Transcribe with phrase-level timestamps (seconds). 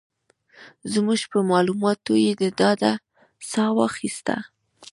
[0.93, 2.81] زموږ په مالوماتو یې د ډاډ
[3.49, 4.35] ساه واخيسته.